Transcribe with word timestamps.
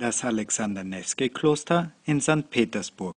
Das 0.00 0.24
Alexander 0.24 0.82
Nevsky-Kloster 0.82 1.92
in 2.06 2.22
St. 2.22 2.48
Petersburg. 2.48 3.12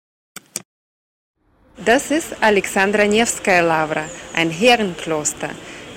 Das 1.78 2.12
ist 2.12 2.36
Alexandra 2.42 3.06
Nevskaya 3.06 3.62
Lavra, 3.62 4.04
ein 4.36 4.50
Herrenkloster. 4.50 5.52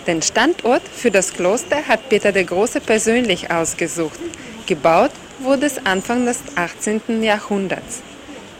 Den 0.07 0.23
Standort 0.23 0.87
für 0.87 1.11
das 1.11 1.33
Kloster 1.33 1.83
hat 1.89 2.09
Peter 2.09 2.31
der 2.31 2.45
Große 2.45 2.81
persönlich 2.81 3.51
ausgesucht. 3.51 4.21
Gebaut 4.69 5.11
wurde 5.41 5.67
es 5.67 5.85
Anfang 5.85 6.25
des 6.25 6.39
18. 6.55 7.21
Jahrhunderts. 7.21 8.03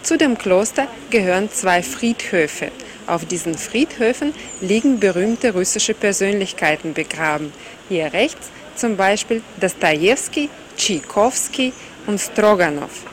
Zu 0.03 0.19
dem 0.19 0.37
Kloster 0.37 0.89
gehören 1.11 1.49
zwei 1.49 1.81
Friedhöfe. 1.81 2.73
Auf 3.07 3.25
diesen 3.25 3.55
Friedhöfen 3.57 4.35
liegen 4.61 4.99
berühmte 4.99 5.53
russische 5.53 5.95
Persönlichkeiten 5.95 6.93
begraben. 6.93 7.53
Hier 7.89 8.13
rechts 8.13 8.51
zum 8.75 8.97
Beispiel 8.97 9.43
Dostojewski, 9.61 10.51
Tschaikowski 10.77 11.73
und 12.07 12.21
Stroganow. 12.21 13.05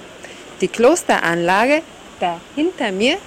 Die 0.62 0.68
Klosteranlage 0.68 1.82
da 2.20 2.40
hinter 2.56 2.92
mir 2.92 3.18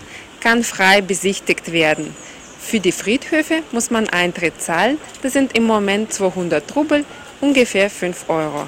kann 0.41 0.63
frei 0.63 1.01
besichtigt 1.01 1.73
werden. 1.73 2.15
Für 2.59 2.81
die 2.81 2.93
Friedhöfe 2.93 3.63
muss 3.73 3.91
man 3.91 4.09
Eintritt 4.09 4.61
zahlen, 4.61 4.99
das 5.23 5.35
sind 5.35 5.57
im 5.57 5.65
Moment 5.65 6.13
200 6.13 6.75
Rubel, 6.75 7.05
ungefähr 7.41 7.91
5 7.91 8.29
Euro. 8.29 8.67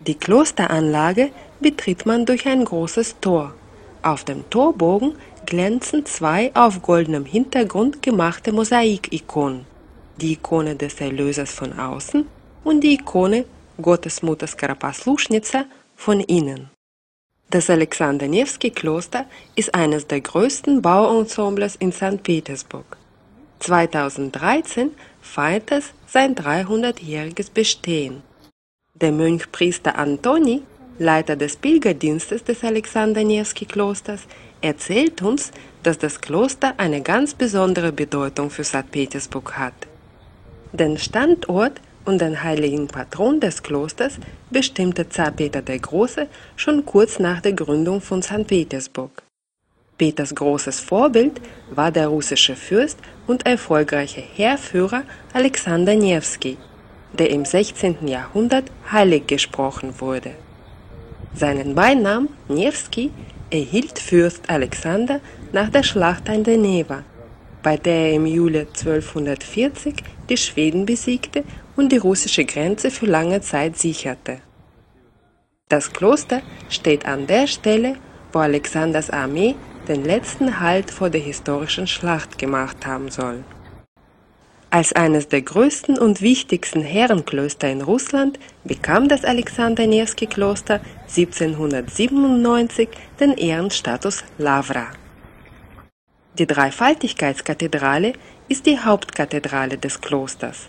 Die 0.00 0.14
Klosteranlage 0.14 1.30
betritt 1.60 2.06
man 2.06 2.26
durch 2.26 2.46
ein 2.46 2.64
großes 2.64 3.16
Tor. 3.20 3.54
Auf 4.02 4.24
dem 4.24 4.48
Torbogen 4.48 5.14
glänzen 5.46 6.06
zwei 6.06 6.50
auf 6.54 6.80
goldenem 6.80 7.26
Hintergrund 7.26 8.02
gemachte 8.02 8.52
Mosaikikonen. 8.52 9.66
Die 10.16 10.32
Ikone 10.32 10.74
des 10.74 11.00
Erlösers 11.00 11.50
von 11.50 11.78
außen 11.78 12.26
und 12.64 12.80
die 12.80 12.94
Ikone 12.94 13.44
Gottesmutter 13.80 14.46
Skarapasluschnitsa 14.46 15.64
von 16.00 16.20
innen. 16.20 16.70
Das 17.50 17.68
Alexander 17.68 18.26
Nevsky 18.26 18.70
Kloster 18.70 19.26
ist 19.54 19.74
eines 19.74 20.06
der 20.06 20.22
größten 20.22 20.80
Bauensembles 20.80 21.76
in 21.76 21.92
St. 21.92 22.22
Petersburg. 22.22 22.96
2013 23.58 24.92
feiert 25.20 25.70
es 25.70 25.92
sein 26.06 26.34
300-jähriges 26.34 27.50
Bestehen. 27.52 28.22
Der 28.94 29.12
Mönchpriester 29.12 29.98
Antoni, 29.98 30.62
Leiter 30.98 31.36
des 31.36 31.56
Pilgerdienstes 31.56 32.44
des 32.44 32.64
Alexander 32.64 33.22
Nevsky 33.22 33.66
Klosters, 33.66 34.22
erzählt 34.62 35.20
uns, 35.20 35.50
dass 35.82 35.98
das 35.98 36.22
Kloster 36.22 36.72
eine 36.78 37.02
ganz 37.02 37.34
besondere 37.34 37.92
Bedeutung 37.92 38.48
für 38.48 38.64
St. 38.64 38.90
Petersburg 38.90 39.58
hat. 39.58 39.74
Den 40.72 40.96
Standort 40.96 41.78
und 42.04 42.20
den 42.20 42.42
heiligen 42.42 42.86
Patron 42.86 43.40
des 43.40 43.62
Klosters 43.62 44.18
bestimmte 44.50 45.08
Zar 45.08 45.30
Peter 45.30 45.62
der 45.62 45.78
Große 45.78 46.26
schon 46.56 46.84
kurz 46.84 47.18
nach 47.18 47.40
der 47.40 47.52
Gründung 47.52 48.00
von 48.00 48.22
St. 48.22 48.46
Petersburg. 48.46 49.22
Peters 49.98 50.34
großes 50.34 50.80
Vorbild 50.80 51.40
war 51.70 51.90
der 51.90 52.08
russische 52.08 52.56
Fürst 52.56 52.98
und 53.26 53.44
erfolgreiche 53.44 54.22
Heerführer 54.22 55.02
Alexander 55.34 55.94
Nevsky, 55.94 56.56
der 57.12 57.28
im 57.28 57.44
16. 57.44 58.08
Jahrhundert 58.08 58.64
heilig 58.90 59.26
gesprochen 59.26 59.92
wurde. 59.98 60.30
Seinen 61.34 61.74
Beinamen 61.74 62.30
Nevsky 62.48 63.10
erhielt 63.50 63.98
Fürst 63.98 64.48
Alexander 64.48 65.20
nach 65.52 65.68
der 65.68 65.82
Schlacht 65.82 66.30
an 66.30 66.44
der 66.44 66.56
Neva, 66.56 67.04
bei 67.62 67.76
der 67.76 68.06
er 68.06 68.12
im 68.14 68.24
Juli 68.26 68.60
1240 68.60 69.96
die 70.30 70.36
Schweden 70.36 70.86
besiegte 70.86 71.44
und 71.76 71.90
die 71.92 71.98
russische 71.98 72.44
Grenze 72.44 72.90
für 72.90 73.06
lange 73.06 73.40
Zeit 73.40 73.76
sicherte. 73.76 74.38
Das 75.68 75.92
Kloster 75.92 76.42
steht 76.68 77.06
an 77.06 77.26
der 77.26 77.46
Stelle, 77.46 77.96
wo 78.32 78.40
Alexanders 78.40 79.10
Armee 79.10 79.54
den 79.88 80.04
letzten 80.04 80.60
Halt 80.60 80.90
vor 80.90 81.10
der 81.10 81.20
historischen 81.20 81.86
Schlacht 81.86 82.38
gemacht 82.38 82.86
haben 82.86 83.10
soll. 83.10 83.44
Als 84.72 84.92
eines 84.92 85.26
der 85.26 85.42
größten 85.42 85.98
und 85.98 86.20
wichtigsten 86.20 86.82
Herrenklöster 86.82 87.68
in 87.68 87.82
Russland 87.82 88.38
bekam 88.62 89.08
das 89.08 89.24
Alexander 89.24 89.84
Nevsky 89.86 90.26
Kloster 90.26 90.80
1797 91.08 92.88
den 93.18 93.32
Ehrenstatus 93.32 94.22
Lavra. 94.38 94.86
Die 96.38 96.46
Dreifaltigkeitskathedrale 96.46 98.12
ist 98.48 98.66
die 98.66 98.78
Hauptkathedrale 98.78 99.76
des 99.76 100.00
Klosters. 100.00 100.68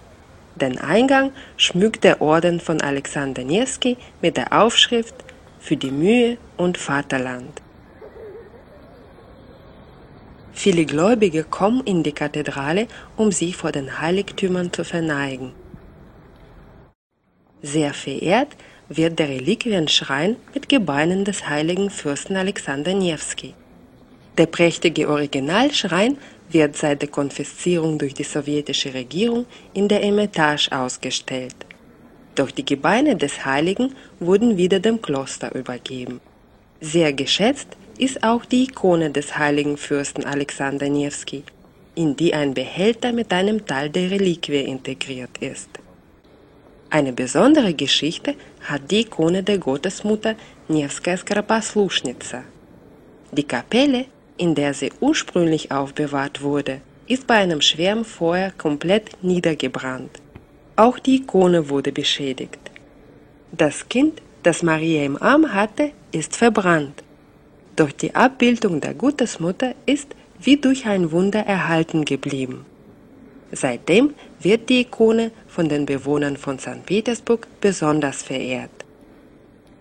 Den 0.56 0.78
Eingang 0.80 1.32
schmückt 1.58 2.04
der 2.04 2.22
Orden 2.22 2.60
von 2.60 2.82
Alexander 2.82 3.44
Nevsky 3.44 3.98
mit 4.22 4.38
der 4.38 4.52
Aufschrift 4.54 5.16
Für 5.60 5.78
die 5.78 5.92
Mühe 5.92 6.38
und 6.58 6.78
Vaterland. 6.78 7.62
Viele 10.54 10.86
Gläubige 10.86 11.44
kommen 11.44 11.82
in 11.86 12.04
die 12.04 12.12
Kathedrale, 12.12 12.88
um 13.16 13.32
sich 13.32 13.56
vor 13.56 13.72
den 13.72 14.00
Heiligtümern 14.00 14.72
zu 14.74 14.84
verneigen. 14.84 15.54
Sehr 17.62 17.94
verehrt 17.94 18.50
wird 18.90 19.20
der 19.20 19.30
Reliquienschrein 19.30 20.36
mit 20.54 20.68
Gebeinen 20.68 21.24
des 21.26 21.48
heiligen 21.48 21.90
Fürsten 21.90 22.36
Alexander 22.36 22.94
Nevsky. 22.94 23.54
Der 24.38 24.48
prächtige 24.48 25.08
Originalschrein 25.08 26.18
wird 26.54 26.76
seit 26.76 27.02
der 27.02 27.10
Konfiszierung 27.10 27.98
durch 27.98 28.14
die 28.14 28.24
sowjetische 28.24 28.94
Regierung 28.94 29.46
in 29.74 29.88
der 29.88 30.02
Eremitage 30.02 30.70
ausgestellt. 30.72 31.56
Doch 32.36 32.52
die 32.52 32.66
Gebeine 32.66 33.16
des 33.16 33.46
Heiligen 33.46 33.94
wurden 34.20 34.58
wieder 34.58 34.80
dem 34.80 35.02
Kloster 35.02 35.54
übergeben. 35.54 36.22
Sehr 36.80 37.14
geschätzt 37.14 37.68
ist 37.98 38.24
auch 38.24 38.46
die 38.46 38.64
Ikone 38.64 39.12
des 39.12 39.38
heiligen 39.38 39.78
Fürsten 39.78 40.26
Alexander 40.26 40.90
Nevsky, 40.90 41.44
in 41.96 42.16
die 42.16 42.34
ein 42.34 42.54
Behälter 42.54 43.12
mit 43.12 43.32
einem 43.32 43.66
Teil 43.66 43.90
der 43.90 44.10
Reliquie 44.10 44.62
integriert 44.62 45.38
ist. 45.40 45.70
Eine 46.90 47.14
besondere 47.14 47.74
Geschichte 47.74 48.36
hat 48.62 48.90
die 48.90 49.02
Ikone 49.02 49.44
der 49.44 49.60
Gottesmutter 49.60 50.36
Nevskaya 50.68 51.18
Skarapasluschnitsa. 51.18 52.44
Die 53.32 53.44
Kapelle 53.44 54.06
in 54.38 54.56
der 54.56 54.74
sie 54.74 54.92
ursprünglich 55.00 55.72
aufbewahrt 55.72 56.42
wurde, 56.42 56.82
ist 57.08 57.28
bei 57.28 57.36
einem 57.36 57.62
schweren 57.62 58.06
Feuer 58.06 58.52
komplett 58.58 59.22
niedergebrannt. 59.22 60.22
Auch 60.76 60.98
die 61.00 61.18
Ikone 61.18 61.70
wurde 61.70 61.92
beschädigt. 61.92 62.60
Das 63.52 63.90
Kind, 63.90 64.22
das 64.44 64.64
Maria 64.64 65.04
im 65.04 65.22
Arm 65.22 65.54
hatte, 65.54 65.92
ist 66.12 66.38
verbrannt. 66.38 67.04
Doch 67.76 67.92
die 67.92 68.16
Abbildung 68.16 68.80
der 68.82 68.94
Gottesmutter 68.94 69.76
ist 69.86 70.16
wie 70.40 70.58
durch 70.58 70.86
ein 70.86 71.12
Wunder 71.12 71.40
erhalten 71.40 72.06
geblieben. 72.06 72.66
Seitdem 73.52 74.14
wird 74.40 74.70
die 74.70 74.82
Ikone 74.82 75.32
von 75.48 75.68
den 75.68 75.86
Bewohnern 75.86 76.38
von 76.38 76.58
St. 76.58 76.86
Petersburg 76.86 77.48
besonders 77.60 78.24
verehrt. 78.24 78.72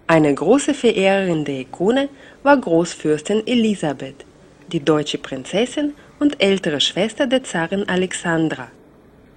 Eine 0.07 0.35
große 0.35 0.75
Verehrerin 0.75 1.45
der 1.45 1.61
Ikone 1.61 2.09
war 2.43 2.57
Großfürstin 2.57 3.47
Elisabeth, 3.47 4.25
die 4.71 4.81
deutsche 4.81 5.19
Prinzessin 5.19 5.95
und 6.19 6.43
ältere 6.43 6.81
Schwester 6.81 7.27
der 7.27 7.43
Zarin 7.45 7.89
Alexandra, 7.89 8.69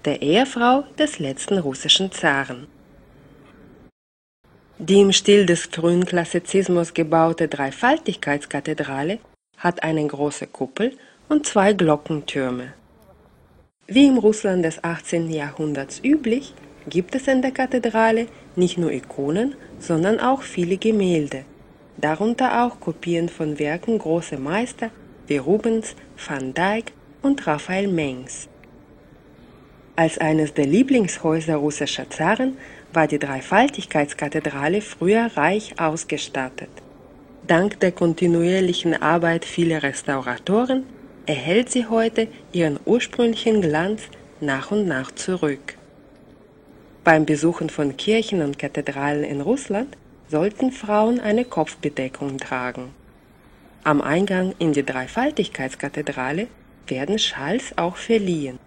der 0.06 0.22
Ehefrau 0.22 0.84
des 0.98 1.20
letzten 1.20 1.58
russischen 1.58 2.12
Zaren. 2.12 2.68
Die 4.78 5.00
im 5.00 5.12
Stil 5.12 5.46
des 5.46 5.66
frühen 5.66 6.06
Klassizismus 6.06 6.94
gebaute 6.94 7.48
Dreifaltigkeitskathedrale 7.48 9.20
hat 9.58 9.84
eine 9.84 10.06
große 10.06 10.48
Kuppel 10.48 10.98
und 11.30 11.46
zwei 11.46 11.74
Glockentürme. 11.74 12.74
Wie 13.88 14.08
im 14.08 14.18
Russland 14.18 14.64
des 14.66 14.84
18. 14.84 15.30
Jahrhunderts 15.30 16.02
üblich, 16.04 16.54
gibt 16.88 17.16
es 17.16 17.28
in 17.28 17.42
der 17.42 17.52
Kathedrale 17.52 18.28
nicht 18.56 18.78
nur 18.78 18.92
Ikonen, 18.92 19.56
sondern 19.80 20.20
auch 20.20 20.42
viele 20.42 20.78
Gemälde, 20.78 21.46
darunter 21.98 22.64
auch 22.64 22.80
Kopien 22.80 23.30
von 23.30 23.60
Werken 23.60 23.98
großer 24.00 24.38
Meister 24.40 24.90
wie 25.28 25.38
Rubens, 25.38 25.96
Van 26.28 26.54
Dyck 26.54 26.92
und 27.22 27.46
Raphael 27.48 27.88
Mengs. 27.88 28.48
Als 29.96 30.18
eines 30.18 30.54
der 30.54 30.66
Lieblingshäuser 30.66 31.56
russischer 31.56 32.10
Zaren 32.10 32.58
war 32.94 33.08
die 33.08 33.20
Dreifaltigkeitskathedrale 33.20 34.82
früher 34.82 35.30
reich 35.36 35.80
ausgestattet. 35.80 36.70
Dank 37.46 37.80
der 37.80 37.92
kontinuierlichen 37.92 39.00
Arbeit 39.02 39.46
vieler 39.46 39.84
Restauratoren 39.84 40.84
erhält 41.26 41.70
sie 41.70 41.88
heute 41.88 42.28
ihren 42.52 42.80
ursprünglichen 42.86 43.62
Glanz 43.62 44.04
nach 44.42 44.72
und 44.72 44.88
nach 44.88 45.12
zurück. 45.12 45.76
Beim 47.04 47.26
Besuchen 47.26 47.70
von 47.70 47.98
Kirchen 47.98 48.42
und 48.42 48.58
Kathedralen 48.58 49.24
in 49.24 49.42
Russland 49.42 49.98
sollten 50.30 50.72
Frauen 50.72 51.20
eine 51.20 51.46
Kopfbedeckung 51.46 52.38
tragen. 52.38 52.94
Am 53.86 54.02
Eingang 54.02 54.56
in 54.60 54.72
die 54.72 54.86
Dreifaltigkeitskathedrale 54.86 56.48
werden 56.88 57.20
Schals 57.20 57.78
auch 57.78 57.98
verliehen. 57.98 58.58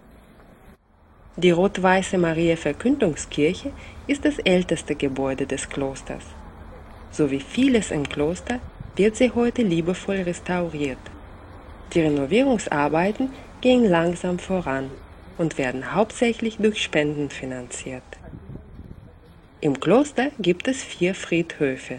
Die 1.37 1.49
rot-weiße 1.49 2.19
Maria-Verkündungskirche 2.19 3.71
ist 4.05 4.25
das 4.25 4.37
älteste 4.37 4.93
Gebäude 4.93 5.47
des 5.47 5.69
Klosters. 5.69 6.23
So 7.11 7.31
wie 7.31 7.39
vieles 7.39 7.89
im 7.89 8.07
Kloster 8.07 8.59
wird 8.95 9.15
sie 9.15 9.31
heute 9.31 9.63
liebevoll 9.63 10.17
restauriert. 10.17 10.99
Die 11.93 12.01
Renovierungsarbeiten 12.01 13.31
gehen 13.61 13.85
langsam 13.85 14.37
voran 14.37 14.91
und 15.39 15.57
werden 15.57 15.95
hauptsächlich 15.95 16.57
durch 16.57 16.83
Spenden 16.83 17.31
finanziert. 17.31 18.03
Im 19.61 19.79
Kloster 19.79 20.27
gibt 20.37 20.67
es 20.67 20.83
vier 20.83 21.15
Friedhöfe. 21.15 21.97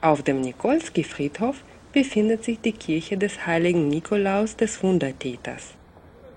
Auf 0.00 0.22
dem 0.22 0.40
Nikolski-Friedhof 0.40 1.62
befindet 1.96 2.44
sich 2.44 2.60
die 2.60 2.72
Kirche 2.72 3.16
des 3.16 3.46
heiligen 3.46 3.88
Nikolaus 3.88 4.54
des 4.54 4.82
Wundertäters. 4.82 5.72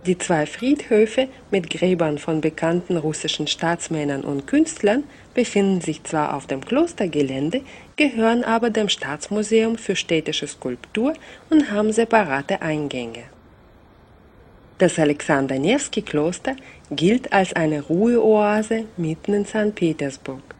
Die 0.05 0.17
zwei 0.17 0.45
Friedhöfe 0.45 1.27
mit 1.51 1.69
Gräbern 1.69 2.17
von 2.17 2.39
bekannten 2.39 2.95
russischen 2.95 3.45
Staatsmännern 3.45 4.23
und 4.23 4.47
Künstlern 4.47 5.03
befinden 5.33 5.81
sich 5.81 6.01
zwar 6.05 6.33
auf 6.33 6.47
dem 6.47 6.63
Klostergelände, 6.63 7.59
gehören 7.97 8.45
aber 8.45 8.69
dem 8.69 8.87
Staatsmuseum 8.87 9.77
für 9.77 9.97
städtische 9.97 10.47
Skulptur 10.47 11.13
und 11.49 11.69
haben 11.69 11.91
separate 11.91 12.61
Eingänge. 12.61 13.23
Das 14.77 14.97
Alexander 14.97 15.59
Nevsky 15.59 16.03
Kloster 16.03 16.55
gilt 16.89 17.33
als 17.33 17.51
eine 17.51 17.81
Ruheoase 17.81 18.85
mitten 18.95 19.33
in 19.33 19.45
St. 19.45 19.75
Petersburg. 19.75 20.55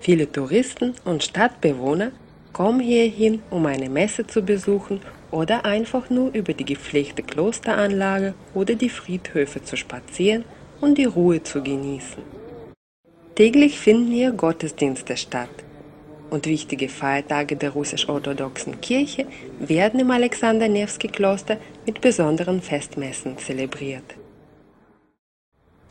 Viele 0.00 0.32
Touristen 0.32 0.94
und 1.04 1.22
Stadtbewohner 1.22 2.12
kommen 2.52 2.80
hierhin, 2.80 3.42
um 3.50 3.66
eine 3.66 3.88
Messe 3.88 4.26
zu 4.26 4.42
besuchen 4.42 5.00
oder 5.30 5.64
einfach 5.64 6.10
nur 6.10 6.32
über 6.34 6.52
die 6.52 6.64
gepflegte 6.64 7.22
Klosteranlage 7.22 8.34
oder 8.54 8.74
die 8.74 8.90
Friedhöfe 8.90 9.62
zu 9.62 9.76
spazieren 9.76 10.44
und 10.80 10.98
die 10.98 11.04
Ruhe 11.04 11.42
zu 11.42 11.62
genießen. 11.62 12.22
Täglich 13.34 13.78
finden 13.78 14.12
hier 14.12 14.32
Gottesdienste 14.32 15.16
statt 15.16 15.48
und 16.32 16.46
wichtige 16.46 16.88
Feiertage 16.88 17.56
der 17.56 17.70
russisch-orthodoxen 17.70 18.80
Kirche 18.80 19.26
werden 19.58 20.00
im 20.00 20.10
Alexander 20.10 20.68
Nevsky 20.68 21.08
Kloster 21.08 21.58
mit 21.86 22.00
besonderen 22.00 22.60
Festmessen 22.60 23.38
zelebriert. 23.38 24.14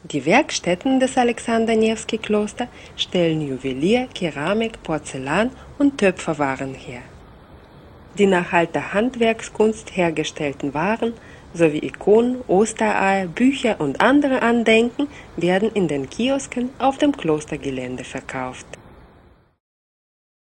Die 0.03 0.25
Werkstätten 0.25 0.99
des 0.99 1.15
Alexander 1.15 1.75
Nevsky 1.75 2.17
Kloster 2.17 2.67
stellen 2.97 3.41
Juwelier, 3.41 4.07
Keramik, 4.15 4.81
Porzellan 4.81 5.51
und 5.81 5.97
Töpferwaren 5.97 6.75
her. 6.75 7.01
Die 8.17 8.27
nach 8.27 8.53
alter 8.53 8.93
Handwerkskunst 8.93 9.95
hergestellten 9.97 10.73
Waren 10.75 11.13
sowie 11.53 11.83
Ikonen, 11.83 12.41
Ostereier, 12.47 13.27
Bücher 13.27 13.81
und 13.81 13.99
andere 13.99 14.41
Andenken 14.43 15.07
werden 15.37 15.71
in 15.73 15.87
den 15.87 16.09
Kiosken 16.09 16.69
auf 16.77 16.97
dem 16.99 17.17
Klostergelände 17.17 18.03
verkauft. 18.03 18.67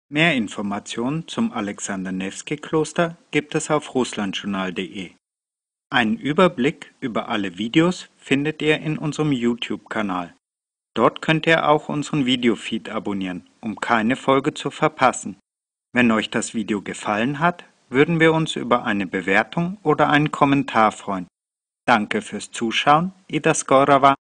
Mehr 0.09 0.33
Informationen 0.33 1.27
zum 1.27 1.51
Alexander 1.51 2.13
Nevsky 2.13 2.56
Kloster 2.56 3.18
gibt 3.31 3.53
es 3.53 3.69
auf 3.69 3.94
russlandjournal.de. 3.94 5.12
Einen 5.89 6.18
Überblick 6.18 6.94
über 7.01 7.27
alle 7.27 7.57
Videos 7.57 8.09
findet 8.15 8.62
ihr 8.62 8.79
in 8.79 8.97
unserem 8.97 9.33
YouTube-Kanal. 9.33 10.37
Dort 10.97 11.21
könnt 11.21 11.45
ihr 11.45 11.69
auch 11.69 11.89
unseren 11.89 12.25
Videofeed 12.25 12.89
abonnieren, 12.89 13.47
um 13.61 13.79
keine 13.79 14.15
Folge 14.15 14.55
zu 14.55 14.71
verpassen. 14.71 15.38
Wenn 15.94 16.09
euch 16.09 16.31
das 16.31 16.55
Video 16.55 16.81
gefallen 16.81 17.38
hat, 17.38 17.65
würden 17.89 18.19
wir 18.19 18.33
uns 18.33 18.55
über 18.55 18.83
eine 18.83 19.05
Bewertung 19.05 19.77
oder 19.83 20.09
einen 20.09 20.31
Kommentar 20.31 20.91
freuen. 20.91 21.27
Danke 21.85 22.23
fürs 22.23 22.49
Zuschauen, 22.49 23.13
Ida 23.27 23.53
Skorava. 23.53 24.15